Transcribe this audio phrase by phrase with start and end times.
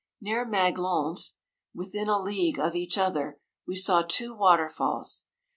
[0.19, 1.33] 145 Near Maglans,
[1.75, 5.27] within a league of each other, we saw two waterfalls.